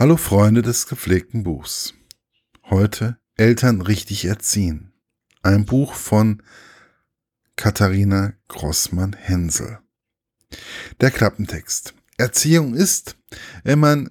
[0.00, 1.92] Hallo Freunde des gepflegten Buchs.
[2.70, 4.92] Heute Eltern richtig erziehen.
[5.42, 6.40] Ein Buch von
[7.56, 9.80] Katharina Grossmann-Hensel.
[11.00, 11.94] Der Klappentext.
[12.16, 13.16] Erziehung ist,
[13.64, 14.08] wenn man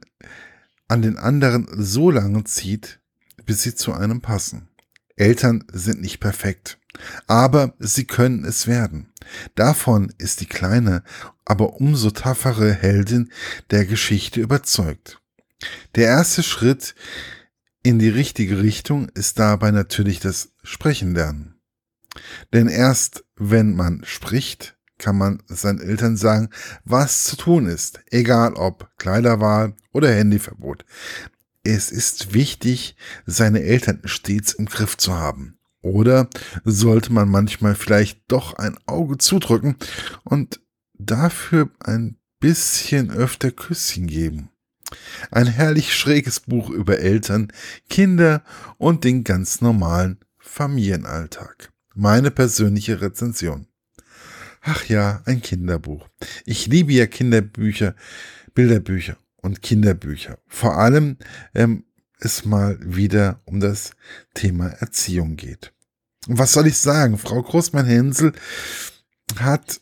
[0.90, 2.99] an den anderen so lange zieht,
[3.46, 4.67] bis sie zu einem passen.
[5.15, 6.79] Eltern sind nicht perfekt,
[7.28, 9.13] aber sie können es werden.
[9.56, 11.01] Davon ist die kleine,
[11.46, 13.31] aber umso taffere Heldin
[13.72, 15.22] der Geschichte überzeugt.
[15.96, 16.95] Der erste Schritt
[17.84, 21.59] in die richtige Richtung ist dabei natürlich das Sprechen lernen.
[22.54, 26.49] Denn erst wenn man spricht, kann man seinen Eltern sagen,
[26.84, 30.85] was zu tun ist, egal ob Kleiderwahl oder Handyverbot.
[31.63, 35.60] Es ist wichtig, seine Eltern stets im Griff zu haben.
[35.82, 36.30] Oder
[36.63, 39.76] sollte man manchmal vielleicht doch ein Auge zudrücken
[40.24, 40.60] und
[40.94, 44.49] dafür ein bisschen öfter Küsschen geben.
[45.32, 47.52] Ein herrlich schräges Buch über Eltern,
[47.90, 48.44] Kinder
[48.77, 51.71] und den ganz normalen Familienalltag.
[51.93, 53.68] Meine persönliche Rezension.
[54.62, 56.08] Ach ja, ein Kinderbuch.
[56.46, 57.96] Ich liebe ja Kinderbücher,
[58.54, 60.40] Bilderbücher und Kinderbücher.
[60.48, 61.18] Vor allem
[61.54, 61.85] ähm,
[62.20, 63.91] es mal wieder um das
[64.33, 65.73] Thema Erziehung geht.
[66.27, 67.17] Was soll ich sagen?
[67.17, 68.33] Frau Großmann-Hensel
[69.39, 69.80] hat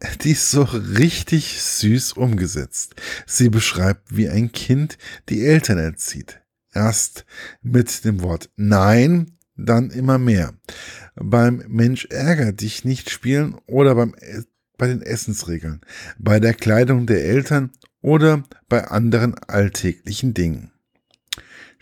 [0.22, 2.94] die ist so richtig süß umgesetzt.
[3.26, 4.98] Sie beschreibt, wie ein Kind
[5.28, 6.40] die Eltern erzieht.
[6.72, 7.24] Erst
[7.62, 10.54] mit dem Wort Nein, dann immer mehr.
[11.16, 14.14] Beim Mensch ärger dich nicht spielen oder beim,
[14.78, 15.80] bei den Essensregeln,
[16.18, 20.70] bei der Kleidung der Eltern oder bei anderen alltäglichen Dingen.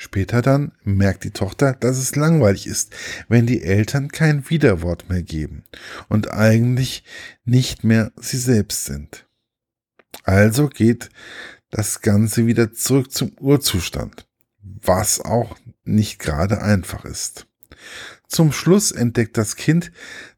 [0.00, 2.94] Später dann merkt die Tochter, dass es langweilig ist,
[3.28, 5.64] wenn die Eltern kein Widerwort mehr geben
[6.08, 7.02] und eigentlich
[7.44, 9.27] nicht mehr sie selbst sind.
[10.22, 11.10] Also geht
[11.70, 14.28] das Ganze wieder zurück zum Urzustand,
[14.62, 17.48] was auch nicht gerade einfach ist.
[18.28, 19.90] Zum Schluss entdeckt das Kind,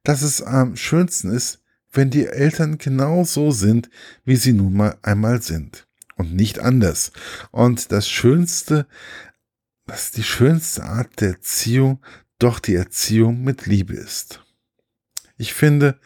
[0.05, 1.61] dass es am schönsten ist,
[1.93, 3.91] wenn die Eltern genau so sind,
[4.25, 5.87] wie sie nun mal einmal sind
[6.17, 7.13] und nicht anders.
[7.51, 8.87] Und das Schönste
[9.91, 12.01] dass die schönste Art der Erziehung
[12.39, 14.41] doch die Erziehung mit Liebe ist.
[15.37, 15.99] Ich finde,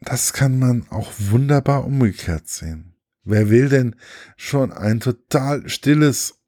[0.00, 2.96] das kann man auch wunderbar umgekehrt sehen.
[3.22, 3.94] Wer will denn
[4.36, 6.40] schon ein total stilles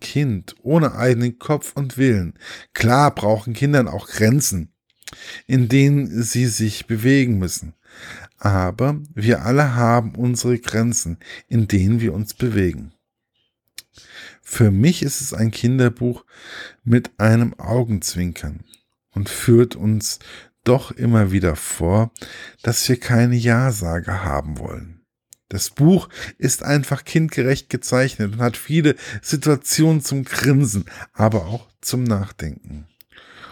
[0.00, 2.38] Kind ohne eigenen Kopf und Willen?
[2.72, 4.72] Klar brauchen Kindern auch Grenzen,
[5.48, 7.74] in denen sie sich bewegen müssen.
[8.38, 11.18] Aber wir alle haben unsere Grenzen,
[11.48, 12.94] in denen wir uns bewegen.
[14.52, 16.24] Für mich ist es ein Kinderbuch
[16.82, 18.64] mit einem Augenzwinkern
[19.12, 20.18] und führt uns
[20.64, 22.10] doch immer wieder vor,
[22.60, 25.02] dass wir keine Ja-Sage haben wollen.
[25.48, 32.02] Das Buch ist einfach kindgerecht gezeichnet und hat viele Situationen zum Grinsen, aber auch zum
[32.02, 32.88] Nachdenken.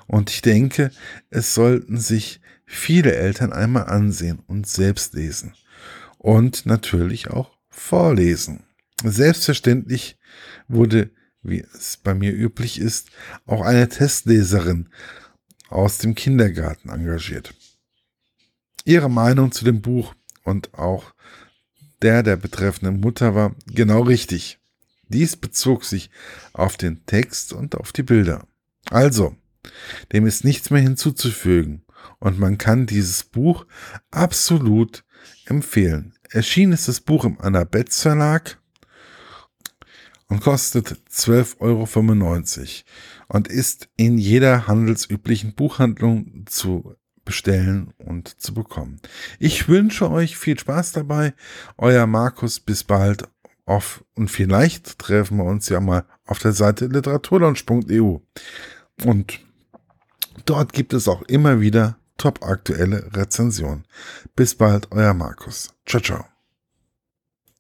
[0.09, 0.91] Und ich denke,
[1.31, 5.55] es sollten sich viele Eltern einmal ansehen und selbst lesen.
[6.19, 8.65] Und natürlich auch vorlesen.
[9.05, 10.19] Selbstverständlich
[10.67, 11.11] wurde,
[11.43, 13.11] wie es bei mir üblich ist,
[13.47, 14.89] auch eine Testleserin
[15.69, 17.55] aus dem Kindergarten engagiert.
[18.85, 20.15] Ihre Meinung zu dem Buch
[20.45, 21.13] und auch
[22.03, 24.59] der der betreffenden Mutter war genau richtig.
[25.09, 26.11] Dies bezog sich
[26.53, 28.47] auf den Text und auf die Bilder.
[28.91, 29.37] Also,
[30.13, 31.85] dem ist nichts mehr hinzuzufügen
[32.19, 33.67] und man kann dieses Buch
[34.11, 35.05] absolut
[35.47, 36.15] empfehlen.
[36.31, 38.58] Erschienen ist das Buch im Anna Betz Verlag
[40.29, 41.87] und kostet 12,95 Euro
[43.29, 46.95] und ist in jeder handelsüblichen Buchhandlung zu
[47.25, 49.01] bestellen und zu bekommen.
[49.39, 51.35] Ich wünsche euch viel Spaß dabei.
[51.77, 53.29] Euer Markus, bis bald.
[53.67, 58.17] Auf, und vielleicht treffen wir uns ja mal auf der Seite literaturlaunch.eu.
[59.05, 59.41] Und
[60.47, 63.85] dort gibt es auch immer wieder top aktuelle Rezensionen.
[64.35, 65.75] Bis bald, euer Markus.
[65.85, 66.38] Ciao, ciao.